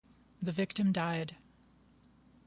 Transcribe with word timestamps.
The 0.41 0.51
victim 0.51 0.91
died. 0.93 1.35